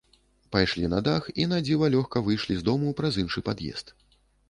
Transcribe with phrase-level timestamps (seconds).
[0.55, 3.99] Пайшлі на дах і надзіва лёгка выйшлі з дому праз іншы пад'езд.